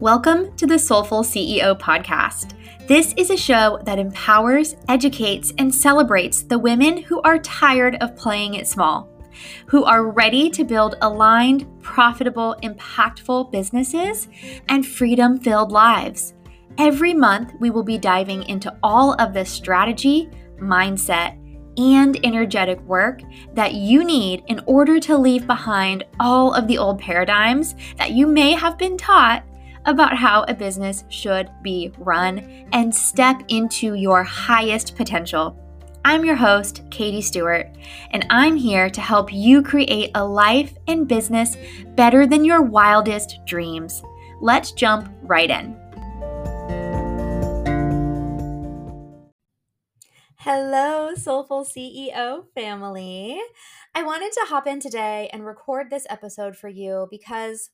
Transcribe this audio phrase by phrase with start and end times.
[0.00, 2.54] Welcome to the Soulful CEO podcast.
[2.88, 8.16] This is a show that empowers, educates, and celebrates the women who are tired of
[8.16, 9.10] playing it small,
[9.66, 14.28] who are ready to build aligned, profitable, impactful businesses
[14.70, 16.32] and freedom filled lives.
[16.78, 21.36] Every month, we will be diving into all of the strategy, mindset,
[21.76, 23.20] and energetic work
[23.52, 28.26] that you need in order to leave behind all of the old paradigms that you
[28.26, 29.44] may have been taught
[29.86, 35.56] about how a business should be run and step into your highest potential.
[36.04, 37.76] I'm your host, Katy Stuart,
[38.10, 41.56] and I'm here to help you create a life and business
[41.88, 44.02] better than your wildest dreams.
[44.40, 45.76] Let's jump right in.
[50.36, 53.38] Hello, Soulful CEO family.
[53.94, 57.68] I wanted to hop in today and record this episode for you because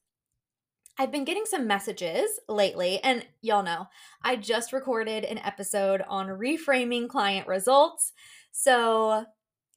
[0.98, 3.88] I've been getting some messages lately, and y'all know
[4.22, 8.12] I just recorded an episode on reframing client results.
[8.50, 9.26] So,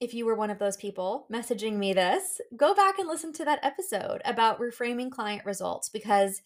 [0.00, 3.44] if you were one of those people messaging me this, go back and listen to
[3.44, 6.40] that episode about reframing client results because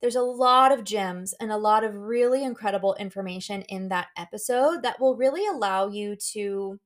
[0.00, 4.82] there's a lot of gems and a lot of really incredible information in that episode
[4.82, 6.78] that will really allow you to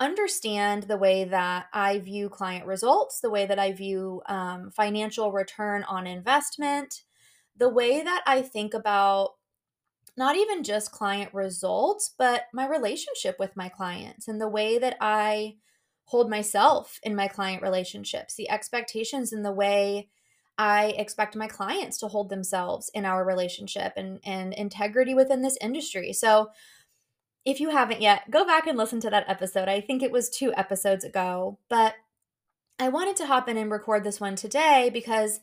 [0.00, 5.32] understand the way that I view client results, the way that I view um, financial
[5.32, 7.02] return on investment,
[7.56, 9.30] the way that I think about
[10.16, 14.96] not even just client results, but my relationship with my clients and the way that
[15.00, 15.56] I
[16.06, 20.08] hold myself in my client relationships, the expectations and the way
[20.58, 25.58] I expect my clients to hold themselves in our relationship and, and integrity within this
[25.60, 26.12] industry.
[26.12, 26.48] So,
[27.46, 29.68] if you haven't yet, go back and listen to that episode.
[29.68, 31.94] I think it was two episodes ago, but
[32.80, 35.38] I wanted to hop in and record this one today because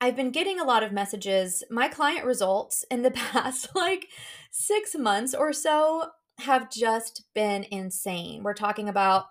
[0.00, 1.62] I've been getting a lot of messages.
[1.70, 4.08] My client results in the past like
[4.50, 6.08] six months or so
[6.40, 8.42] have just been insane.
[8.42, 9.26] We're talking about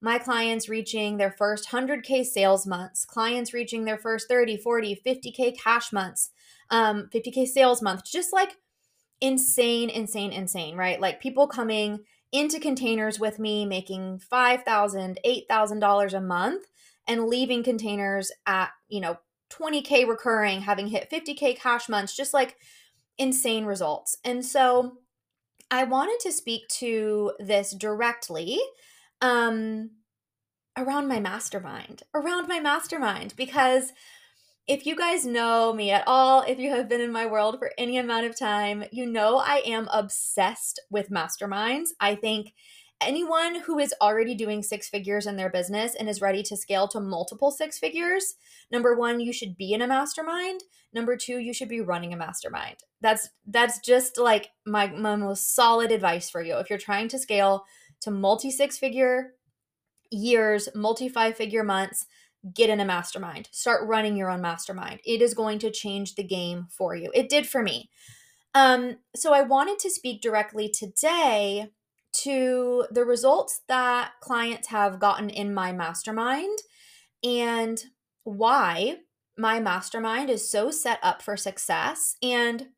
[0.00, 5.58] my clients reaching their first 100K sales months, clients reaching their first 30, 40, 50K
[5.58, 6.30] cash months,
[6.70, 8.56] um, 50K sales month, just like
[9.20, 11.00] insane, insane, insane, right?
[11.00, 12.00] Like people coming
[12.32, 16.66] into containers with me making $5,000, $8,000 a month
[17.06, 19.18] and leaving containers at, you know,
[19.50, 22.56] 20K recurring, having hit 50K cash months, just like
[23.16, 24.16] insane results.
[24.24, 24.98] And so
[25.70, 28.58] I wanted to speak to this directly
[29.20, 29.90] um,
[30.76, 33.92] around my mastermind, around my mastermind, because
[34.66, 37.70] if you guys know me at all, if you have been in my world for
[37.78, 41.90] any amount of time, you know I am obsessed with masterminds.
[42.00, 42.52] I think
[43.00, 46.88] anyone who is already doing six figures in their business and is ready to scale
[46.88, 48.34] to multiple six figures,
[48.72, 50.62] number 1, you should be in a mastermind.
[50.92, 52.76] Number 2, you should be running a mastermind.
[53.00, 56.56] That's that's just like my my most solid advice for you.
[56.56, 57.66] If you're trying to scale
[58.00, 59.34] to multi six figure
[60.10, 62.06] years, multi five figure months,
[62.54, 65.00] get in a mastermind, start running your own mastermind.
[65.04, 67.10] It is going to change the game for you.
[67.14, 67.90] It did for me.
[68.54, 71.70] Um, so I wanted to speak directly today
[72.22, 76.58] to the results that clients have gotten in my mastermind
[77.22, 77.82] and
[78.24, 78.96] why
[79.36, 82.16] my mastermind is so set up for success.
[82.22, 82.68] And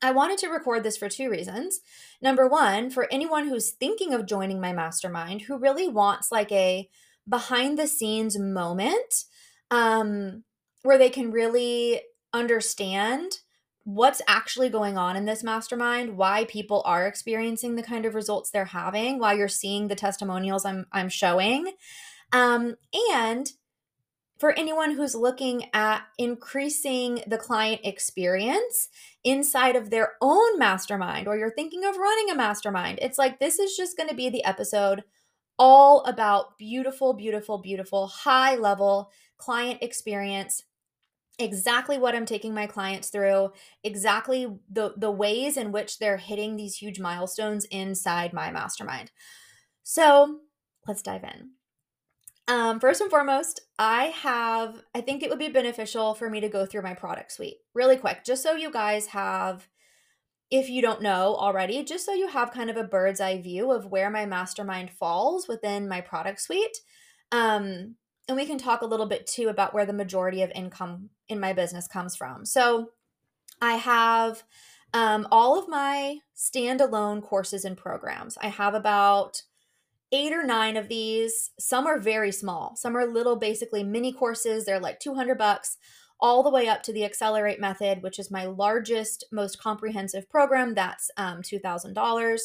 [0.00, 1.80] I wanted to record this for two reasons.
[2.20, 6.88] Number one, for anyone who's thinking of joining my mastermind who really wants like a
[7.28, 9.24] behind the scenes moment
[9.70, 10.44] um,
[10.82, 12.02] where they can really
[12.32, 13.38] understand
[13.84, 18.50] what's actually going on in this mastermind, why people are experiencing the kind of results
[18.50, 21.72] they're having, why you're seeing the testimonials I'm I'm showing.
[22.32, 22.76] Um,
[23.12, 23.50] and
[24.38, 28.88] for anyone who's looking at increasing the client experience
[29.22, 33.58] inside of their own mastermind or you're thinking of running a mastermind, it's like this
[33.58, 35.04] is just going to be the episode
[35.64, 40.64] all about beautiful, beautiful, beautiful, high level client experience.
[41.38, 43.52] Exactly what I'm taking my clients through,
[43.84, 49.12] exactly the, the ways in which they're hitting these huge milestones inside my mastermind.
[49.84, 50.40] So
[50.88, 51.50] let's dive in.
[52.48, 56.48] Um, first and foremost, I have, I think it would be beneficial for me to
[56.48, 59.68] go through my product suite really quick, just so you guys have
[60.52, 63.72] if you don't know already, just so you have kind of a bird's eye view
[63.72, 66.76] of where my mastermind falls within my product suite.
[67.32, 67.94] Um,
[68.28, 71.40] and we can talk a little bit too about where the majority of income in
[71.40, 72.44] my business comes from.
[72.44, 72.90] So
[73.62, 74.42] I have
[74.92, 78.36] um, all of my standalone courses and programs.
[78.42, 79.40] I have about
[80.12, 81.52] eight or nine of these.
[81.58, 84.66] Some are very small, some are little, basically mini courses.
[84.66, 85.78] They're like 200 bucks
[86.22, 90.74] all the way up to the Accelerate Method, which is my largest, most comprehensive program.
[90.74, 92.38] That's um, $2,000.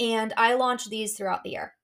[0.00, 1.74] And I launch these throughout the year.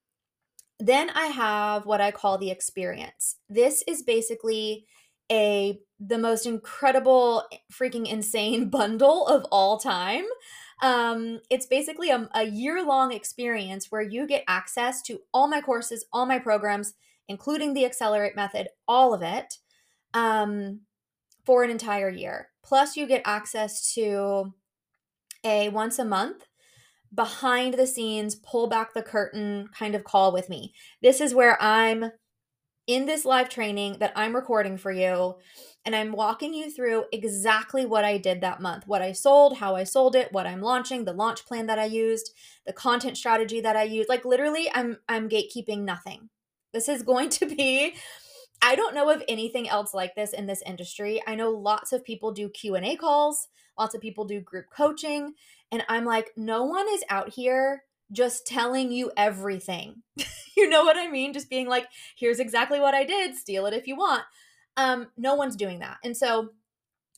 [0.80, 3.36] Then I have what I call the experience.
[3.48, 4.86] This is basically
[5.30, 10.24] a the most incredible freaking insane bundle of all time
[10.82, 15.62] um, it's basically a, a year long experience where you get access to all my
[15.62, 16.92] courses all my programs
[17.26, 19.54] including the accelerate method all of it
[20.12, 20.80] um,
[21.44, 24.52] for an entire year plus you get access to
[25.44, 26.46] a once a month
[27.14, 31.60] behind the scenes pull back the curtain kind of call with me this is where
[31.62, 32.10] i'm
[32.86, 35.36] in this live training that I'm recording for you.
[35.86, 39.76] And I'm walking you through exactly what I did that month, what I sold, how
[39.76, 42.32] I sold it, what I'm launching, the launch plan that I used,
[42.66, 44.08] the content strategy that I used.
[44.08, 46.30] Like literally I'm I'm gatekeeping nothing.
[46.72, 47.94] This is going to be
[48.62, 51.22] I don't know of anything else like this in this industry.
[51.26, 53.48] I know lots of people do Q&A calls,
[53.78, 55.34] lots of people do group coaching,
[55.70, 60.02] and I'm like no one is out here just telling you everything.
[60.56, 61.32] you know what I mean?
[61.32, 61.86] Just being like,
[62.16, 64.22] here's exactly what I did, steal it if you want.
[64.76, 65.98] Um, no one's doing that.
[66.04, 66.50] And so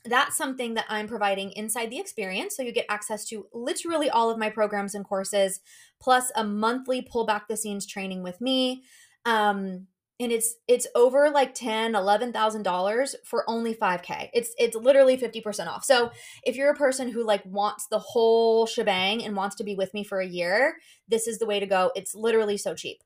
[0.04, 2.56] that's something that I'm providing inside the experience.
[2.56, 5.60] So you get access to literally all of my programs and courses,
[6.00, 8.84] plus a monthly pull back the scenes training with me.
[9.24, 14.76] Um, and it's it's over like ten, eleven thousand dollars for only 5k it's it's
[14.76, 15.84] literally 50% off.
[15.84, 16.10] So
[16.44, 19.92] if you're a person who like wants the whole shebang and wants to be with
[19.94, 20.76] me for a year
[21.08, 21.92] this is the way to go.
[21.94, 22.98] It's literally so cheap.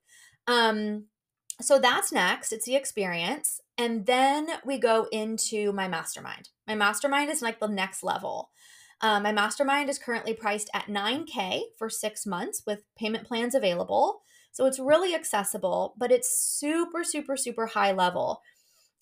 [0.46, 1.06] Um
[1.60, 2.52] so that's next.
[2.52, 3.60] It's the experience.
[3.76, 6.48] And then we go into my mastermind.
[6.66, 8.50] My mastermind is like the next level.
[9.02, 14.22] Um, my mastermind is currently priced at 9k for six months with payment plans available
[14.52, 18.42] so it's really accessible, but it's super, super, super high level.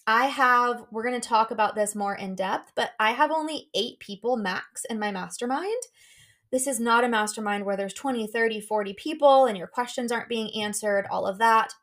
[0.06, 3.69] I have, we're going to talk about this more in depth, but I have only
[3.75, 5.83] eight people max in my mastermind.
[6.50, 10.31] This is not a mastermind where there's 20, 30, 40 people and your questions aren't
[10.31, 11.75] being answered, all of that.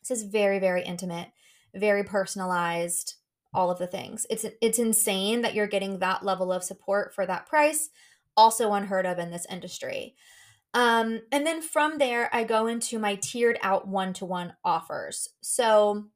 [0.00, 1.28] This is very, very intimate,
[1.74, 3.14] very personalized,
[3.54, 4.26] all of the things.
[4.30, 7.90] It's it's insane that you're getting that level of support for that price,
[8.36, 10.16] also unheard of in this industry.
[10.74, 15.28] Um, and then from there, I go into my tiered out one to one offers.
[15.42, 16.06] So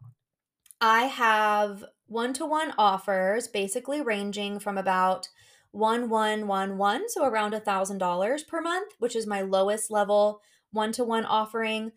[0.81, 5.29] I have one to one offers basically ranging from about
[5.73, 9.91] one one one one, so around a thousand dollars per month, which is my lowest
[9.91, 11.93] level one to one offering,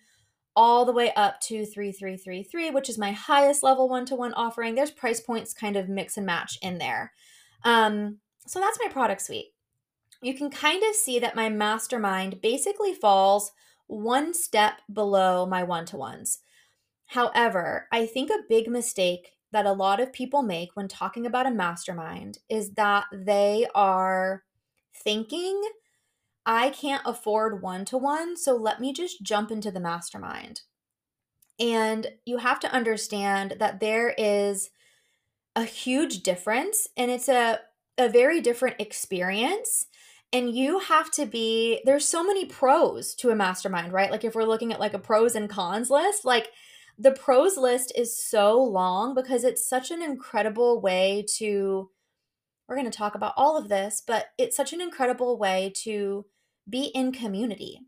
[0.54, 4.06] all the way up to three three three three, which is my highest level one
[4.06, 4.76] to one offering.
[4.76, 7.14] There's price points kind of mix and match in there.
[7.64, 8.18] Um,
[8.48, 9.54] so that's my product suite
[10.22, 13.52] you can kind of see that my mastermind basically falls
[13.88, 16.40] one step below my one to ones.
[17.08, 21.48] However, I think a big mistake that a lot of people make when talking about
[21.48, 24.44] a mastermind is that they are
[24.94, 25.62] thinking,
[26.46, 30.62] I can't afford one to one, so let me just jump into the mastermind.
[31.60, 34.70] And you have to understand that there is
[35.56, 37.60] a huge difference and it's a,
[37.98, 39.88] a very different experience
[40.32, 44.12] and you have to be there's so many pros to a mastermind right?
[44.12, 46.50] Like if we're looking at like a pros and cons list like
[46.98, 51.90] the pros list is so long because it's such an incredible way to
[52.68, 56.26] we're going to talk about all of this but it's such an incredible way to
[56.70, 57.80] be in community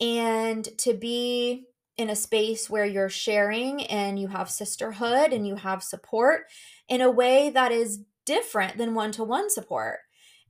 [0.00, 1.64] and to be
[1.96, 6.42] in a space where you're sharing and you have sisterhood and you have support
[6.88, 9.98] in a way that is different than one-to-one support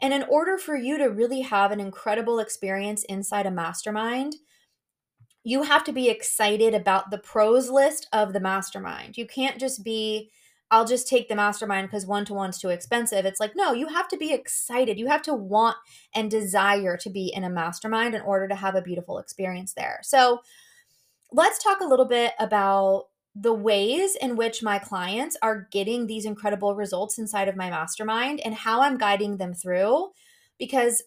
[0.01, 4.37] and in order for you to really have an incredible experience inside a mastermind,
[5.45, 9.17] you have to be excited about the pros list of the mastermind.
[9.17, 10.31] You can't just be,
[10.71, 13.25] I'll just take the mastermind because one to one's too expensive.
[13.25, 14.99] It's like, no, you have to be excited.
[14.99, 15.77] You have to want
[16.15, 20.01] and desire to be in a mastermind in order to have a beautiful experience there.
[20.03, 20.41] So,
[21.33, 23.07] let's talk a little bit about
[23.41, 28.41] the ways in which my clients are getting these incredible results inside of my mastermind
[28.45, 30.11] and how I'm guiding them through
[30.59, 31.05] because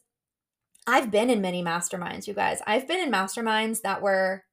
[0.87, 2.59] I've been in many masterminds, you guys.
[2.65, 4.45] I've been in masterminds that were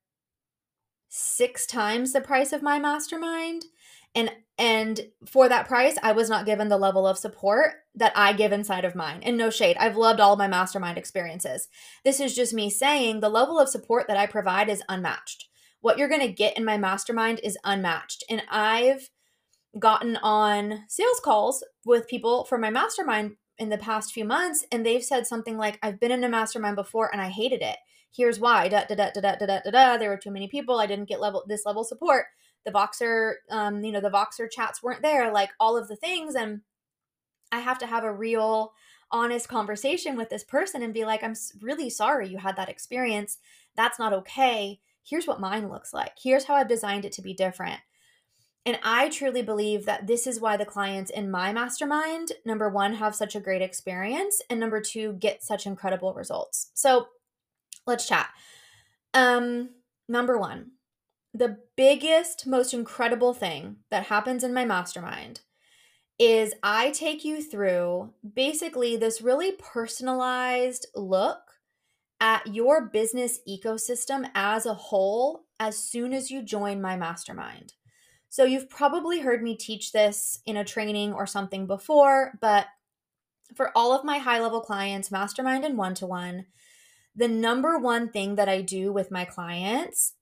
[1.08, 3.64] six times the price of my mastermind
[4.14, 8.32] and and for that price i was not given the level of support that i
[8.34, 9.20] give inside of mine.
[9.22, 11.68] And no shade i've loved all my mastermind experiences.
[12.04, 15.47] This is just me saying the level of support that i provide is unmatched
[15.80, 18.24] what you're going to get in my mastermind is unmatched.
[18.28, 19.10] And I've
[19.78, 24.84] gotten on sales calls with people from my mastermind in the past few months, and
[24.84, 27.76] they've said something like, I've been in a mastermind before and I hated it.
[28.10, 28.68] Here's why.
[28.68, 29.96] Da, da, da, da, da, da, da, da.
[29.98, 30.78] There were too many people.
[30.78, 32.26] I didn't get level this level support.
[32.64, 36.34] the Voxer, um, you know, the Voxer chats weren't there, like all of the things.
[36.34, 36.60] And
[37.50, 38.72] I have to have a real,
[39.10, 43.38] honest conversation with this person and be like, I'm really sorry you had that experience.
[43.76, 44.80] That's not okay.
[45.08, 46.12] Here's what mine looks like.
[46.22, 47.80] Here's how I've designed it to be different.
[48.66, 52.94] And I truly believe that this is why the clients in my mastermind, number one,
[52.94, 56.70] have such a great experience, and number two, get such incredible results.
[56.74, 57.08] So
[57.86, 58.28] let's chat.
[59.14, 59.70] Um,
[60.08, 60.72] number one,
[61.32, 65.40] the biggest, most incredible thing that happens in my mastermind
[66.18, 71.47] is I take you through basically this really personalized look
[72.20, 77.74] at your business ecosystem as a whole as soon as you join my mastermind.
[78.30, 82.66] So, you've probably heard me teach this in a training or something before, but
[83.54, 86.46] for all of my high level clients, mastermind and one to one,
[87.16, 90.14] the number one thing that I do with my clients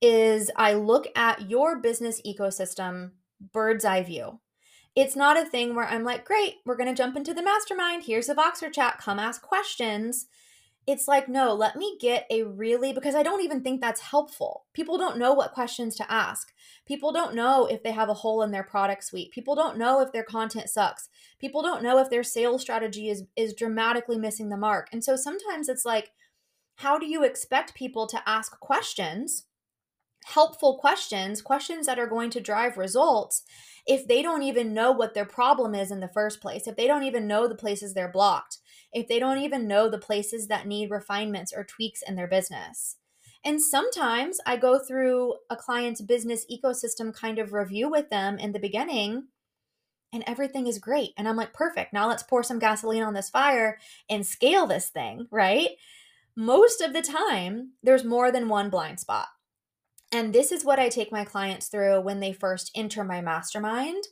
[0.00, 3.12] is I look at your business ecosystem
[3.52, 4.40] bird's eye view.
[4.94, 8.04] It's not a thing where I'm like, great, we're going to jump into the mastermind.
[8.04, 8.98] Here's a Voxer chat.
[8.98, 10.26] Come ask questions.
[10.86, 14.64] It's like, no, let me get a really, because I don't even think that's helpful.
[14.72, 16.52] People don't know what questions to ask.
[16.86, 19.30] People don't know if they have a hole in their product suite.
[19.30, 21.08] People don't know if their content sucks.
[21.40, 24.88] People don't know if their sales strategy is, is dramatically missing the mark.
[24.92, 26.10] And so sometimes it's like,
[26.76, 29.46] how do you expect people to ask questions,
[30.24, 33.44] helpful questions, questions that are going to drive results?
[33.86, 36.86] if they don't even know what their problem is in the first place, if they
[36.86, 38.58] don't even know the places they're blocked,
[38.92, 42.96] if they don't even know the places that need refinements or tweaks in their business.
[43.44, 48.52] And sometimes I go through a client's business ecosystem kind of review with them in
[48.52, 49.24] the beginning
[50.12, 51.12] and everything is great.
[51.16, 51.92] And I'm like, perfect.
[51.92, 53.78] Now let's pour some gasoline on this fire
[54.10, 55.70] and scale this thing, right?
[56.36, 59.28] Most of the time, there's more than one blind spot.
[60.12, 64.04] And this is what I take my clients through when they first enter my mastermind.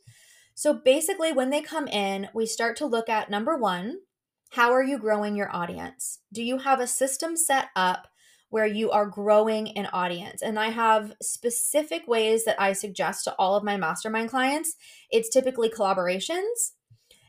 [0.55, 3.99] So basically, when they come in, we start to look at number one,
[4.50, 6.19] how are you growing your audience?
[6.33, 8.09] Do you have a system set up
[8.49, 10.42] where you are growing an audience?
[10.42, 14.75] And I have specific ways that I suggest to all of my mastermind clients.
[15.11, 16.73] It's typically collaborations.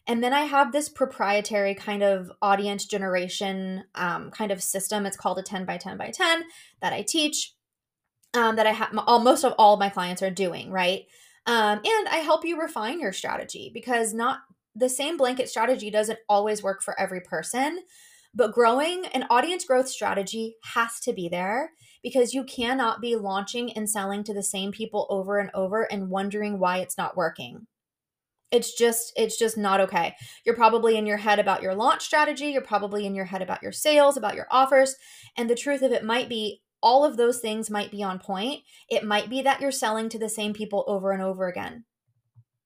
[0.08, 5.06] And then I have this proprietary kind of audience generation um, kind of system.
[5.06, 6.44] It's called a 10 by 10 by 10
[6.82, 7.54] that I teach
[8.34, 11.06] um, that I have almost of all my clients are doing, right?
[11.46, 14.40] Um, and I help you refine your strategy because not
[14.76, 17.80] the same blanket strategy doesn't always work for every person.
[18.34, 23.74] But growing an audience growth strategy has to be there because you cannot be launching
[23.74, 27.68] and selling to the same people over and over and wondering why it's not working.
[28.50, 30.16] It's just it's just not okay.
[30.46, 33.64] You're probably in your head about your launch strategy, you're probably in your head about
[33.64, 34.96] your sales, about your offers,
[35.38, 38.64] and the truth of it might be all of those things might be on point.
[38.90, 41.86] It might be that you're selling to the same people over and over again.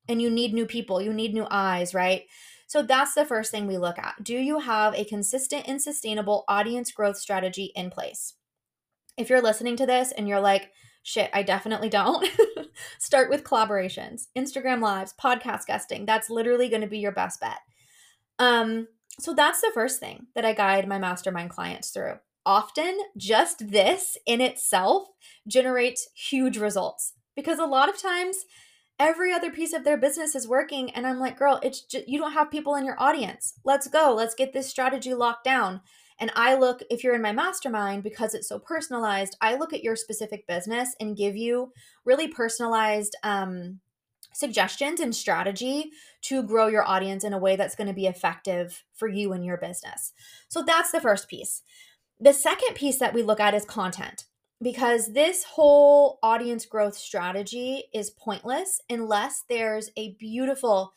[0.08, 2.24] And you need new people, you need new eyes, right?
[2.68, 4.24] So that's the first thing we look at.
[4.24, 8.34] Do you have a consistent and sustainable audience growth strategy in place?
[9.18, 10.72] If you're listening to this and you're like,
[11.04, 12.28] shit, I definitely don't,
[13.00, 16.06] start with collaborations, Instagram lives, podcast guesting.
[16.06, 17.60] That's literally going to be your best bet.
[18.40, 18.88] Um,
[19.20, 24.18] so that's the first thing that I guide my mastermind clients through often just this
[24.26, 25.08] in itself
[25.48, 28.38] generates huge results because a lot of times
[29.00, 32.18] every other piece of their business is working and i'm like girl it's just, you
[32.18, 33.54] don't have people in your audience.
[33.64, 34.14] Let's go.
[34.16, 35.82] Let's get this strategy locked down.
[36.20, 39.84] And i look if you're in my mastermind because it's so personalized i look at
[39.84, 41.74] your specific business and give you
[42.06, 43.80] really personalized um,
[44.36, 48.84] suggestions and strategy to grow your audience in a way that's going to be effective
[48.94, 50.12] for you and your business.
[50.50, 51.62] So that's the first piece.
[52.20, 54.26] The second piece that we look at is content
[54.66, 60.92] because this whole audience growth strategy is pointless unless there's a beautiful,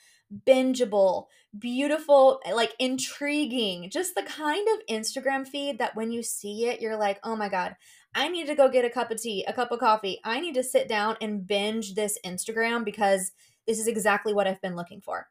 [0.47, 1.27] bingeable,
[1.59, 6.97] beautiful, like intriguing, just the kind of Instagram feed that when you see it, you're
[6.97, 7.77] like, oh my God,
[8.15, 10.19] I need to go get a cup of tea, a cup of coffee.
[10.25, 13.33] I need to sit down and binge this Instagram because
[13.67, 15.27] this is exactly what I've been looking for.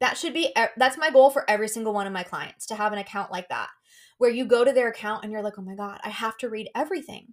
[0.00, 2.92] That should be, that's my goal for every single one of my clients to have
[2.92, 3.68] an account like that
[4.18, 6.48] where you go to their account and you're like, oh my God, I have to
[6.48, 7.28] read everything.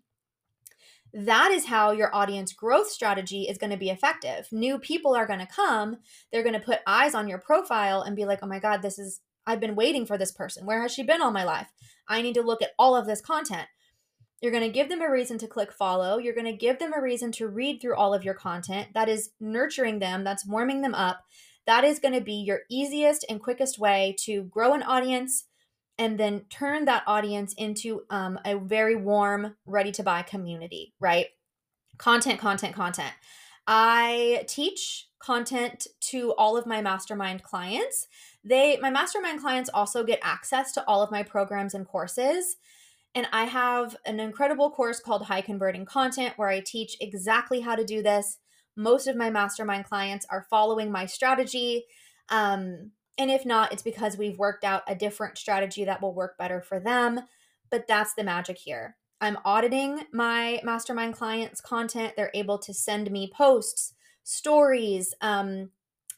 [1.13, 4.47] That is how your audience growth strategy is going to be effective.
[4.51, 5.97] New people are going to come,
[6.31, 8.97] they're going to put eyes on your profile and be like, oh my God, this
[8.97, 10.65] is, I've been waiting for this person.
[10.65, 11.67] Where has she been all my life?
[12.07, 13.67] I need to look at all of this content.
[14.41, 16.17] You're going to give them a reason to click follow.
[16.17, 18.89] You're going to give them a reason to read through all of your content.
[18.93, 21.21] That is nurturing them, that's warming them up.
[21.65, 25.45] That is going to be your easiest and quickest way to grow an audience,
[25.97, 31.27] and then turn that audience into um, a very warm, ready to buy community, right?
[31.97, 33.13] Content, content, content.
[33.67, 38.07] I teach content to all of my mastermind clients.
[38.43, 42.57] They my mastermind clients also get access to all of my programs and courses.
[43.15, 47.75] And I have an incredible course called High Converting Content where I teach exactly how
[47.75, 48.39] to do this.
[48.75, 51.85] Most of my mastermind clients are following my strategy.
[52.29, 56.37] Um, and if not, it's because we've worked out a different strategy that will work
[56.37, 57.21] better for them.
[57.69, 58.97] But that's the magic here.
[59.21, 62.13] I'm auditing my mastermind clients' content.
[62.15, 63.93] They're able to send me posts,
[64.23, 65.69] stories, um,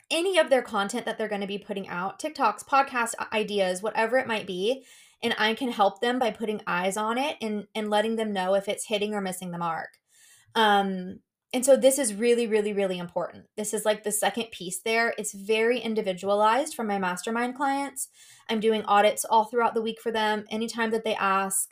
[0.10, 4.18] any of their content that they're going to be putting out, TikToks, podcast ideas, whatever
[4.18, 4.86] it might be.
[5.22, 8.54] And I can help them by putting eyes on it and, and letting them know
[8.54, 9.90] if it's hitting or missing the mark.
[10.54, 11.20] Um,
[11.56, 13.46] and so this is really, really, really important.
[13.56, 15.14] This is like the second piece there.
[15.18, 18.10] It's very individualized for my mastermind clients.
[18.50, 21.70] I'm doing audits all throughout the week for them anytime that they ask.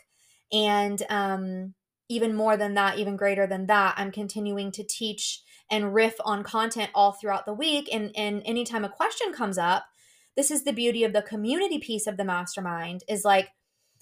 [0.54, 1.74] And um,
[2.08, 6.44] even more than that, even greater than that, I'm continuing to teach and riff on
[6.44, 7.90] content all throughout the week.
[7.92, 9.84] And, and anytime a question comes up,
[10.38, 13.50] this is the beauty of the community piece of the mastermind is like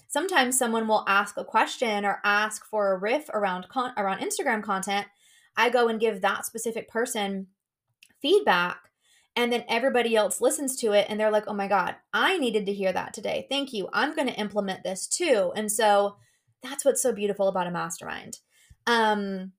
[0.06, 4.62] sometimes someone will ask a question or ask for a riff around con- around Instagram
[4.62, 5.08] content.
[5.56, 7.48] I go and give that specific person
[8.20, 8.78] feedback
[9.34, 12.66] and then everybody else listens to it and they're like, "Oh my god, I needed
[12.66, 13.46] to hear that today.
[13.48, 13.88] Thank you.
[13.92, 16.16] I'm going to implement this too." And so
[16.62, 18.38] that's what's so beautiful about a mastermind.
[18.86, 19.52] Um,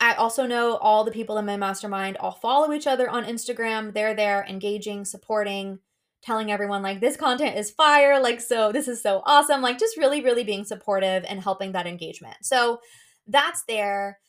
[0.00, 3.92] I also know all the people in my mastermind all follow each other on Instagram.
[3.92, 5.80] They're there engaging, supporting,
[6.22, 9.96] telling everyone like this content is fire, like so this is so awesome, like just
[9.96, 12.36] really really being supportive and helping that engagement.
[12.42, 12.80] So
[13.26, 14.20] that's there.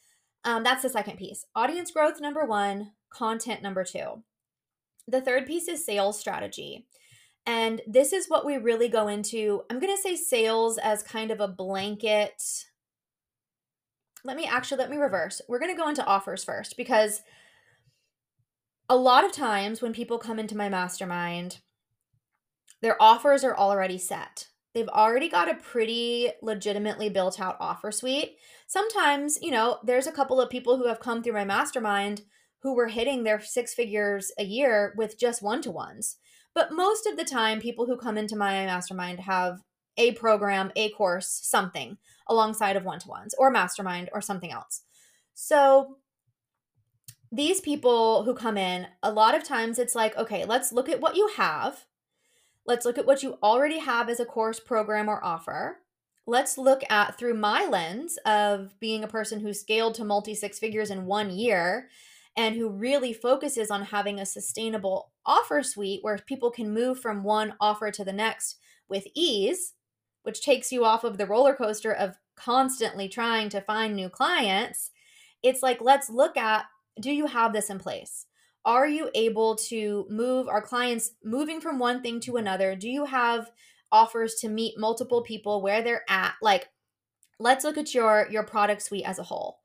[0.43, 1.46] Um, that's the second piece.
[1.55, 4.24] Audience growth number 1, content number 2.
[5.08, 6.86] The third piece is sales strategy.
[7.46, 9.63] And this is what we really go into.
[9.69, 12.41] I'm going to say sales as kind of a blanket.
[14.24, 15.41] Let me actually let me reverse.
[15.48, 17.22] We're going to go into offers first because
[18.88, 21.60] a lot of times when people come into my mastermind,
[22.81, 24.49] their offers are already set.
[24.79, 28.37] They've already got a pretty legitimately built out offer suite.
[28.65, 32.22] Sometimes, you know, there's a couple of people who have come through my mastermind
[32.61, 36.15] who were hitting their six figures a year with just one to ones.
[36.55, 39.63] But most of the time, people who come into my mastermind have
[39.98, 41.98] a program, a course, something
[42.29, 44.83] alongside of one to ones or mastermind or something else.
[45.33, 45.98] So
[47.33, 51.01] these people who come in, a lot of times it's like, okay, let's look at
[51.01, 51.83] what you have.
[52.70, 55.79] Let's look at what you already have as a course, program, or offer.
[56.27, 60.60] Let's look at through my lens of being a person who scaled to multi six
[60.60, 61.90] figures in one year
[62.38, 67.24] and who really focuses on having a sustainable offer suite where people can move from
[67.24, 69.74] one offer to the next with ease,
[70.22, 74.92] which takes you off of the roller coaster of constantly trying to find new clients.
[75.42, 76.66] It's like, let's look at
[77.01, 78.27] do you have this in place?
[78.65, 82.75] Are you able to move our clients moving from one thing to another?
[82.75, 83.51] Do you have
[83.91, 86.33] offers to meet multiple people where they're at?
[86.41, 86.69] Like,
[87.39, 89.59] let's look at your your product suite as a whole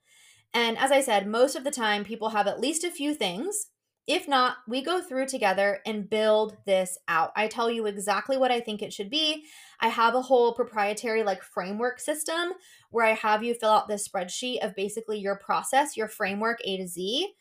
[0.55, 3.67] and as I said, most of the time people have at least a few things.
[4.07, 7.33] If not, we go through together and build this out.
[7.35, 9.45] I tell you exactly what I think it should be.
[9.81, 12.53] I have a whole proprietary like framework system
[12.91, 16.77] where I have you fill out this spreadsheet of basically your process, your framework A
[16.77, 17.33] to Z.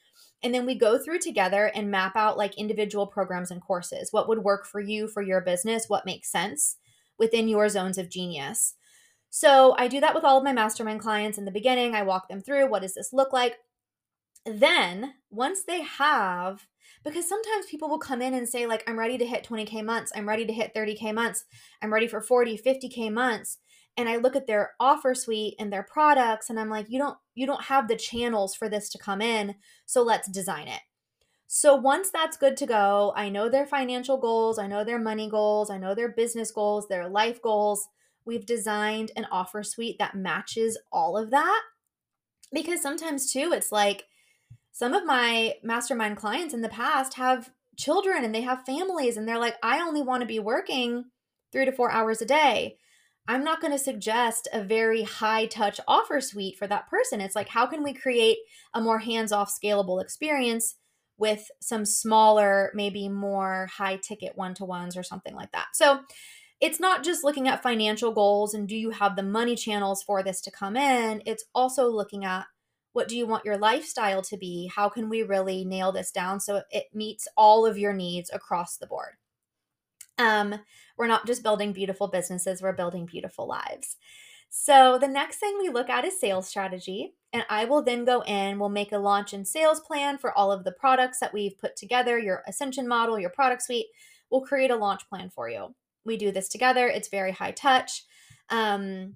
[0.44, 4.10] And then we go through together and map out like individual programs and courses.
[4.12, 5.86] What would work for you, for your business?
[5.88, 6.78] What makes sense
[7.18, 8.76] within your zones of genius?
[9.30, 11.96] So I do that with all of my mastermind clients in the beginning.
[11.96, 13.56] I walk them through what does this look like.
[14.46, 16.68] Then, once they have,
[17.04, 20.12] because sometimes people will come in and say, like, I'm ready to hit 20K months,
[20.16, 21.46] I'm ready to hit 30K months,
[21.82, 23.58] I'm ready for 40, 50K months.
[23.96, 27.18] And I look at their offer suite and their products, and I'm like, you don't
[27.36, 29.56] you don't have the channels for this to come in.
[29.86, 30.82] So let's design it.
[31.48, 35.30] So once that's good to go, I know their financial goals, I know their money
[35.30, 37.88] goals, I know their business goals, their life goals
[38.26, 41.62] we've designed an offer suite that matches all of that.
[42.52, 44.06] Because sometimes, too, it's like
[44.72, 49.28] some of my mastermind clients in the past have children and they have families, and
[49.28, 51.06] they're like, I only want to be working
[51.52, 52.78] three to four hours a day.
[53.28, 57.22] I'm not going to suggest a very high touch offer suite for that person.
[57.22, 58.38] It's like, how can we create
[58.74, 60.76] a more hands off, scalable experience
[61.18, 65.68] with some smaller, maybe more high ticket one to ones or something like that?
[65.74, 66.02] So,
[66.62, 70.24] it's not just looking at financial goals and do you have the money channels for
[70.24, 71.22] this to come in?
[71.26, 72.46] It's also looking at
[72.94, 74.72] what do you want your lifestyle to be?
[74.74, 78.78] How can we really nail this down so it meets all of your needs across
[78.78, 79.16] the board?
[80.24, 80.56] Um,
[80.98, 83.98] we're not just building beautiful businesses, we're building beautiful lives.
[84.50, 87.16] So, the next thing we look at is sales strategy.
[87.34, 90.52] And I will then go in, we'll make a launch and sales plan for all
[90.52, 93.88] of the products that we've put together, your ascension model, your product suite.
[94.30, 95.74] We'll create a launch plan for you.
[96.06, 96.88] We do this together.
[96.88, 98.04] It's very high touch.
[98.50, 99.16] Um,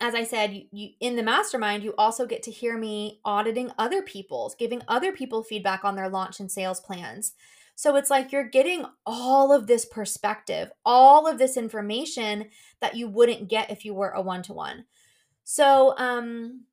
[0.00, 3.70] as I said, you, you, in the mastermind, you also get to hear me auditing
[3.78, 7.34] other people's, giving other people feedback on their launch and sales plans.
[7.74, 12.46] So it's like you're getting all of this perspective, all of this information
[12.80, 14.84] that you wouldn't get if you were a one to one.
[15.44, 16.64] So, um,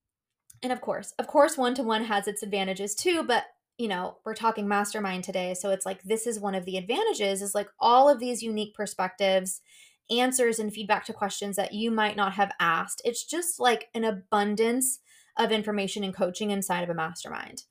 [0.62, 3.46] and of course, of course, one to one has its advantages too, but
[3.78, 5.54] you know, we're talking mastermind today.
[5.54, 8.76] So it's like this is one of the advantages is like all of these unique
[8.76, 9.62] perspectives,
[10.10, 13.02] answers, and feedback to questions that you might not have asked.
[13.06, 15.00] It's just like an abundance
[15.38, 17.64] of information and coaching inside of a mastermind.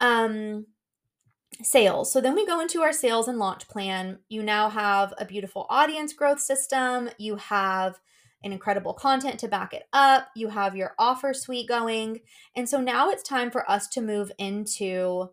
[0.00, 0.66] Um,
[1.62, 2.12] sales.
[2.12, 4.18] So then we go into our sales and launch plan.
[4.28, 7.10] You now have a beautiful audience growth system.
[7.18, 7.98] You have
[8.44, 10.28] an incredible content to back it up.
[10.36, 12.20] You have your offer suite going.
[12.54, 15.30] And so now it's time for us to move into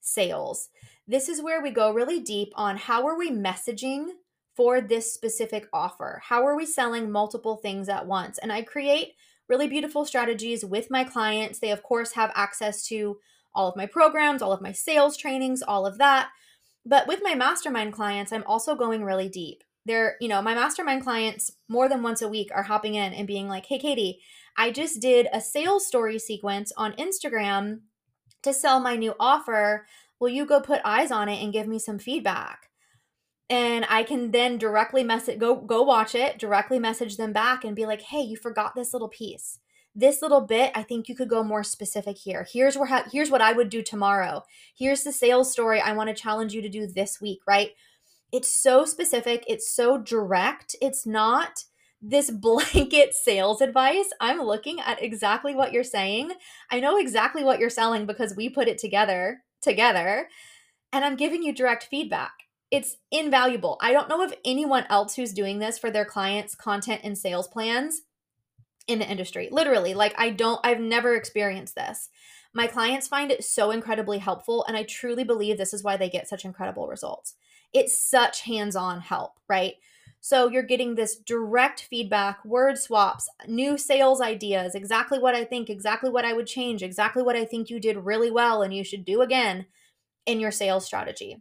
[0.00, 0.70] sales.
[1.06, 4.06] This is where we go really deep on how are we messaging
[4.56, 6.20] for this specific offer?
[6.24, 8.38] How are we selling multiple things at once?
[8.38, 9.14] And I create
[9.48, 11.58] really beautiful strategies with my clients.
[11.58, 13.18] They, of course, have access to
[13.54, 16.30] all of my programs, all of my sales trainings, all of that.
[16.84, 19.64] But with my mastermind clients, I'm also going really deep.
[19.86, 23.26] They're, you know, my mastermind clients more than once a week are hopping in and
[23.26, 24.20] being like, hey, Katy,
[24.56, 27.80] I just did a sales story sequence on Instagram
[28.42, 29.86] to sell my new offer.
[30.18, 32.70] Will you go put eyes on it and give me some feedback?
[33.50, 37.74] and I can then directly message go go watch it, directly message them back and
[37.74, 39.58] be like, "Hey, you forgot this little piece
[39.94, 42.46] this little bit i think you could go more specific here.
[42.50, 44.44] Here's where ha- here's what i would do tomorrow.
[44.76, 47.70] Here's the sales story i want to challenge you to do this week right?
[48.32, 51.64] It's so specific it's so direct it's not
[52.02, 54.10] this blanket sales advice.
[54.20, 56.32] I'm looking at exactly what you're saying.
[56.70, 60.28] I know exactly what you're selling because we put it together together
[60.90, 62.32] and i'm giving you direct feedback.
[62.70, 63.76] It's invaluable.
[63.82, 67.48] I don't know of anyone else who's doing this for their clients content and sales
[67.48, 68.02] plans
[68.90, 69.48] in the industry.
[69.50, 72.08] Literally, like I don't, I've never experienced this.
[72.52, 76.10] My clients find it so incredibly helpful, and I truly believe this is why they
[76.10, 77.36] get such incredible results.
[77.72, 79.74] It's such hands on help, right?
[80.20, 85.70] So you're getting this direct feedback, word swaps, new sales ideas, exactly what I think,
[85.70, 88.84] exactly what I would change, exactly what I think you did really well and you
[88.84, 89.66] should do again
[90.26, 91.40] in your sales strategy.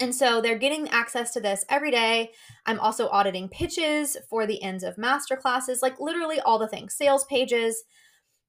[0.00, 2.32] And so they're getting access to this every day.
[2.66, 6.94] I'm also auditing pitches for the ends of master classes, like literally all the things,
[6.94, 7.84] sales pages.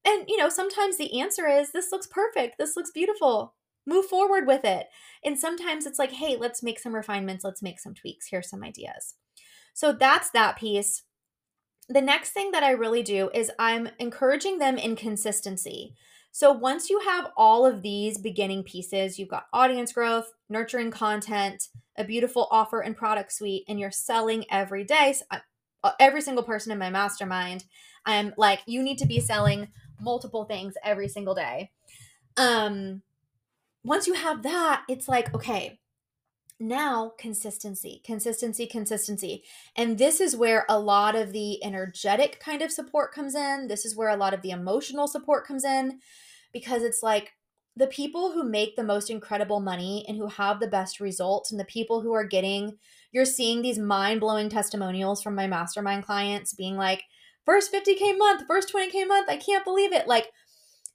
[0.06, 2.58] And, you know, sometimes the answer is this looks perfect.
[2.58, 3.54] This looks beautiful.
[3.86, 4.88] Move forward with it.
[5.24, 7.44] And sometimes it's like, hey, let's make some refinements.
[7.44, 8.28] Let's make some tweaks.
[8.30, 9.16] Here's some ideas.
[9.74, 11.04] So that's that piece.
[11.90, 15.96] The next thing that I really do is I'm encouraging them in consistency.
[16.36, 21.68] So once you have all of these beginning pieces, you've got audience growth, nurturing content,
[21.96, 25.14] a beautiful offer and product suite, and you're selling every day.
[25.14, 25.42] So I,
[25.84, 27.66] uh, every single person in my mastermind,
[28.04, 29.68] I'm like, you need to be selling
[30.02, 31.70] multiple things every single day.
[32.36, 33.04] Um,
[33.84, 35.80] once you have that, it's like, okay,
[36.64, 39.44] now consistency, consistency, consistency.
[39.76, 43.68] And this is where a lot of the energetic kind of support comes in.
[43.68, 46.00] This is where a lot of the emotional support comes in
[46.52, 47.34] because it's like
[47.76, 51.60] the people who make the most incredible money and who have the best results and
[51.60, 52.78] the people who are getting
[53.12, 57.04] you're seeing these mind-blowing testimonials from my mastermind clients being like
[57.46, 60.32] first 50k month first 20k month i can't believe it like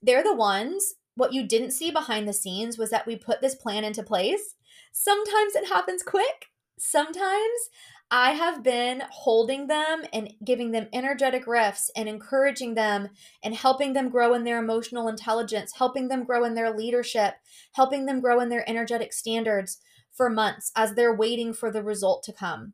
[0.01, 3.55] they're the ones what you didn't see behind the scenes was that we put this
[3.55, 4.55] plan into place
[4.91, 6.49] sometimes it happens quick
[6.79, 7.69] sometimes
[8.11, 13.09] I have been holding them and giving them energetic rifts and encouraging them
[13.43, 17.35] and helping them grow in their emotional intelligence, helping them grow in their leadership,
[17.73, 19.79] helping them grow in their energetic standards
[20.11, 22.73] for months as they're waiting for the result to come.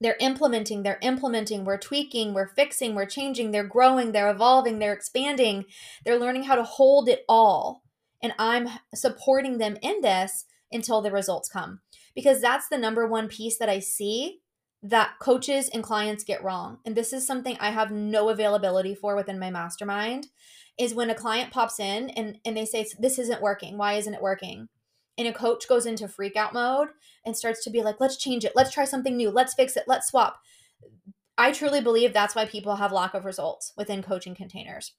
[0.00, 4.92] They're implementing, they're implementing, we're tweaking, we're fixing, we're changing, they're growing, they're evolving, they're
[4.92, 5.64] expanding,
[6.04, 7.82] they're learning how to hold it all.
[8.22, 11.80] And I'm supporting them in this until the results come.
[12.14, 14.40] Because that's the number one piece that I see
[14.82, 16.78] that coaches and clients get wrong.
[16.84, 20.28] And this is something i have no availability for within my mastermind
[20.78, 23.76] is when a client pops in and, and they say this isn't working.
[23.76, 24.68] Why isn't it working?
[25.16, 26.88] And a coach goes into freak out mode
[27.26, 28.52] and starts to be like let's change it.
[28.54, 29.30] Let's try something new.
[29.30, 29.84] Let's fix it.
[29.88, 30.38] Let's swap.
[31.36, 34.92] I truly believe that's why people have lack of results within coaching containers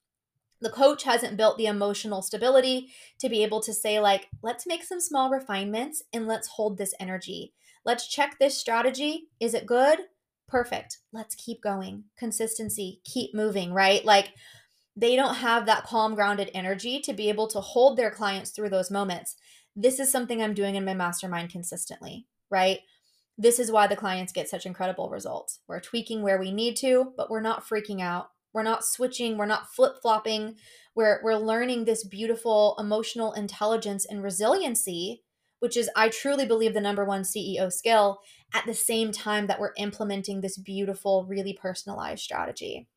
[0.61, 4.83] the coach hasn't built the emotional stability to be able to say like let's make
[4.83, 7.53] some small refinements and let's hold this energy
[7.85, 9.29] Let's check this strategy.
[9.39, 9.99] Is it good?
[10.47, 10.99] Perfect.
[11.13, 12.05] Let's keep going.
[12.17, 14.03] Consistency, keep moving, right?
[14.03, 14.33] Like
[14.95, 18.69] they don't have that calm, grounded energy to be able to hold their clients through
[18.69, 19.35] those moments.
[19.75, 22.79] This is something I'm doing in my mastermind consistently, right?
[23.37, 25.59] This is why the clients get such incredible results.
[25.67, 28.31] We're tweaking where we need to, but we're not freaking out.
[28.53, 30.55] We're not switching, we're not flip-flopping.
[30.95, 35.23] We're we're learning this beautiful emotional intelligence and resiliency,
[35.59, 38.19] which is I truly believe the number one CEO skill
[38.53, 42.87] at the same time that we're implementing this beautiful, really personalized strategy.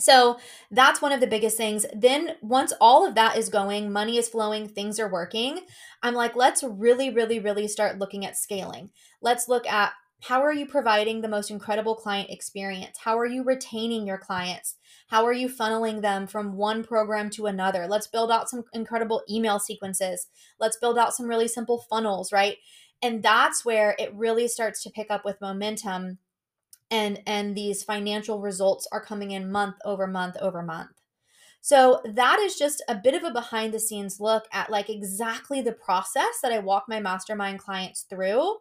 [0.00, 0.38] So
[0.70, 1.84] that's one of the biggest things.
[1.92, 5.60] Then, once all of that is going, money is flowing, things are working,
[6.02, 8.90] I'm like, let's really, really, really start looking at scaling.
[9.20, 12.98] Let's look at how are you providing the most incredible client experience?
[13.04, 14.76] How are you retaining your clients?
[15.08, 17.86] How are you funneling them from one program to another?
[17.86, 20.26] Let's build out some incredible email sequences.
[20.58, 22.56] Let's build out some really simple funnels, right?
[23.00, 26.18] And that's where it really starts to pick up with momentum
[26.90, 30.90] and and these financial results are coming in month over month over month.
[31.60, 35.60] So that is just a bit of a behind the scenes look at like exactly
[35.60, 38.56] the process that I walk my mastermind clients through.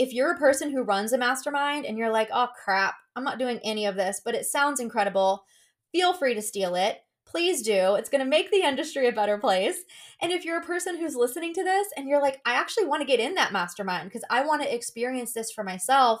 [0.00, 3.38] If you're a person who runs a mastermind and you're like, "Oh crap, I'm not
[3.38, 5.44] doing any of this, but it sounds incredible."
[5.92, 7.00] Feel free to steal it.
[7.26, 7.94] Please do.
[7.94, 9.84] It's going to make the industry a better place.
[10.20, 13.02] And if you're a person who's listening to this and you're like, I actually want
[13.02, 16.20] to get in that mastermind because I want to experience this for myself,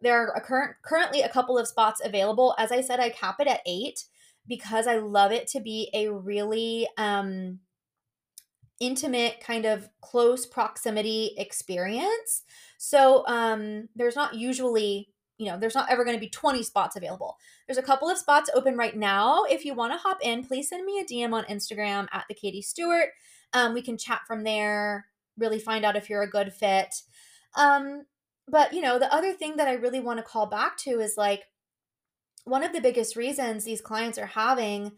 [0.00, 2.54] there are current, currently a couple of spots available.
[2.58, 4.04] As I said, I cap it at eight
[4.46, 7.58] because I love it to be a really um,
[8.80, 12.42] intimate, kind of close proximity experience.
[12.78, 15.08] So um, there's not usually,
[15.38, 17.36] you know, there's not ever going to be 20 spots available.
[17.66, 19.44] There's a couple of spots open right now.
[19.44, 22.34] If you want to hop in, please send me a DM on Instagram at the
[22.34, 23.10] Katy Stuart.
[23.52, 25.06] Um, we can chat from there,
[25.38, 26.94] really find out if you're a good fit.
[27.56, 28.04] Um,
[28.48, 31.16] but you know, the other thing that I really want to call back to is
[31.16, 31.44] like
[32.44, 34.92] one of the biggest reasons these clients are having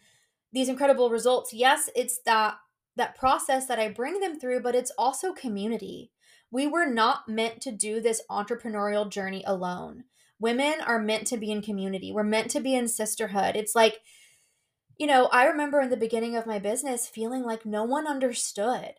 [0.53, 1.53] these incredible results.
[1.53, 2.57] Yes, it's that
[2.99, 6.13] that process that I bring them through, but it's also community.
[6.51, 10.05] We were not meant to do this entrepreneurial journey alone.
[10.39, 12.13] Women are meant to be in community.
[12.13, 13.57] We're meant to be in sisterhood.
[13.57, 14.01] It's like
[14.99, 18.95] you know, I remember in the beginning of my business feeling like no one understood.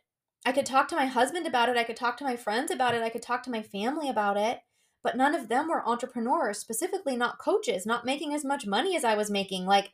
[0.46, 1.76] I could talk to my husband about it.
[1.76, 3.04] I could talk to my friends about it.
[3.04, 4.62] I could talk to my family about it.
[5.04, 9.04] But none of them were entrepreneurs, specifically not coaches, not making as much money as
[9.04, 9.66] I was making.
[9.66, 9.92] Like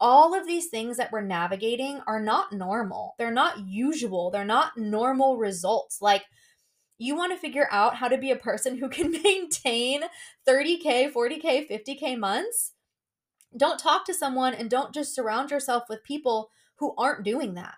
[0.00, 3.14] all of these things that we're navigating are not normal.
[3.18, 4.30] They're not usual.
[4.30, 6.00] They're not normal results.
[6.00, 6.24] Like
[6.96, 10.02] you want to figure out how to be a person who can maintain
[10.48, 12.72] 30K, 40K, 50K months.
[13.56, 17.74] Don't talk to someone and don't just surround yourself with people who aren't doing that.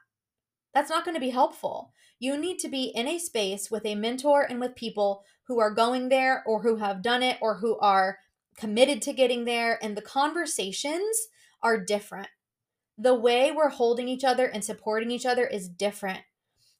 [0.75, 1.93] That's not going to be helpful.
[2.19, 5.75] You need to be in a space with a mentor and with people who are
[5.75, 8.19] going there or who have done it or who are
[8.57, 9.79] committed to getting there.
[9.83, 11.29] And the conversations
[11.63, 12.29] are different.
[12.99, 16.21] The way we're holding each other and supporting each other is different.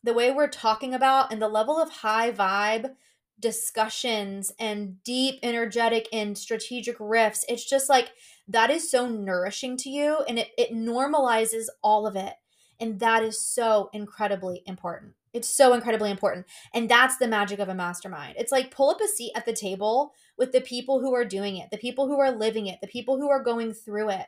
[0.05, 2.95] The way we're talking about and the level of high vibe
[3.41, 8.13] discussions and deep, energetic, and strategic riffs, it's just like
[8.49, 12.35] that is so nourishing to you and it, it normalizes all of it.
[12.81, 15.15] And that is so incredibly important.
[15.33, 16.47] It's so incredibly important.
[16.75, 18.35] And that's the magic of a mastermind.
[18.39, 21.57] It's like pull up a seat at the table with the people who are doing
[21.57, 24.27] it, the people who are living it, the people who are going through it,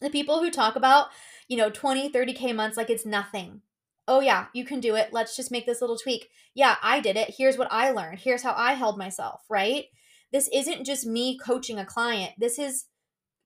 [0.00, 1.08] the people who talk about,
[1.48, 3.62] you know, 20, 30K months like it's nothing.
[4.08, 5.10] Oh, yeah, you can do it.
[5.12, 6.28] Let's just make this little tweak.
[6.54, 7.34] Yeah, I did it.
[7.36, 8.20] Here's what I learned.
[8.20, 9.84] Here's how I held myself, right?
[10.32, 12.32] This isn't just me coaching a client.
[12.38, 12.86] This is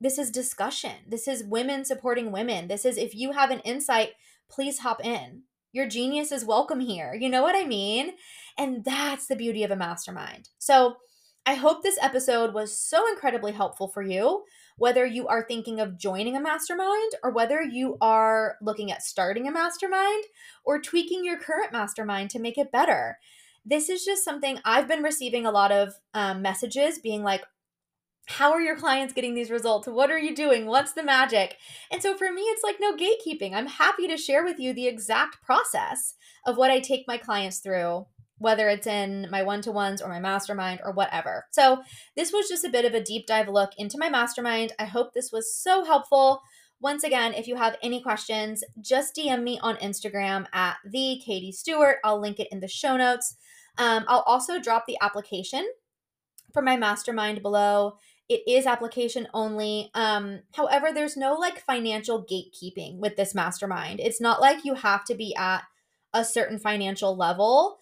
[0.01, 0.93] this is discussion.
[1.09, 2.69] This is women supporting women.
[2.69, 4.11] This is if you have an insight,
[4.51, 5.43] please hop in.
[5.73, 7.15] Your genius is welcome here.
[7.15, 8.13] You know what I mean?
[8.59, 10.51] And that's the beauty of a mastermind.
[10.59, 10.97] So,
[11.47, 14.45] I hope this episode was so incredibly helpful for you,
[14.77, 19.47] whether you are thinking of joining a mastermind or whether you are looking at starting
[19.47, 20.25] a mastermind
[20.65, 23.19] or tweaking your current mastermind to make it better.
[23.65, 27.45] This is just something I've been receiving a lot of um, messages being like,
[28.27, 29.87] how are your clients getting these results?
[29.87, 30.67] What are you doing?
[30.67, 31.57] What's the magic?
[31.91, 33.53] And so for me, it's like no gatekeeping.
[33.55, 36.15] I'm happy to share with you the exact process
[36.47, 38.07] of what I take my clients through,
[38.45, 41.47] whether it's in my one to ones or my mastermind or whatever.
[41.51, 41.83] So
[42.15, 44.75] this was just a bit of a deep dive look into my mastermind.
[44.79, 46.43] I hope this was so helpful.
[46.79, 51.53] Once again, if you have any questions, just DM me on Instagram at the Katy
[51.53, 51.97] Stuart.
[52.05, 53.35] I'll link it in the show notes.
[53.79, 55.67] Um, I'll also drop the application
[56.53, 57.97] for my mastermind below.
[58.29, 59.91] It is application only.
[59.95, 64.01] Um, however, there's no like financial gatekeeping with this mastermind.
[64.01, 65.63] It's not like you have to be at
[66.13, 67.79] a certain financial level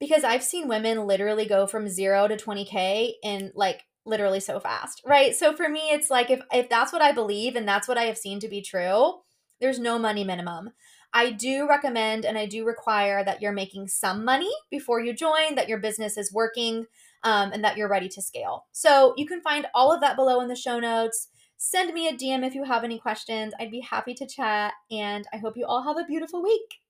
[0.00, 5.02] because I've seen women literally go from zero to 20K in like literally so fast,
[5.06, 5.34] right?
[5.34, 8.04] So for me, it's like if if that's what I believe and that's what I
[8.04, 9.20] have seen to be true,
[9.60, 10.70] there's no money minimum.
[11.12, 15.54] I do recommend and I do require that you're making some money before you join,
[15.54, 16.86] that your business is working,
[17.22, 18.66] um, and that you're ready to scale.
[18.72, 21.28] So you can find all of that below in the show notes.
[21.56, 23.54] Send me a DM if you have any questions.
[23.60, 26.80] I'd be happy to chat, and I hope you all have a beautiful week.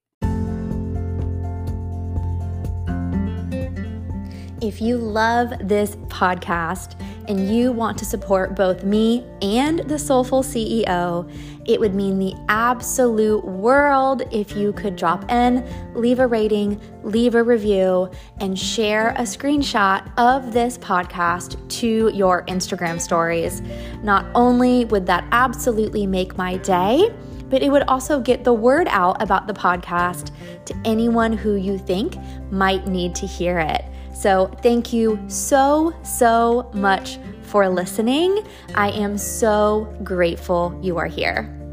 [4.64, 6.98] If you love this podcast
[7.28, 11.30] and you want to support both me and the Soulful CEO,
[11.66, 17.34] it would mean the absolute world if you could drop in, leave a rating, leave
[17.34, 23.60] a review, and share a screenshot of this podcast to your Instagram stories.
[24.02, 27.14] Not only would that absolutely make my day,
[27.50, 30.30] but it would also get the word out about the podcast
[30.64, 32.16] to anyone who you think
[32.50, 33.84] might need to hear it.
[34.14, 38.46] So, thank you so, so much for listening.
[38.74, 41.63] I am so grateful you are here.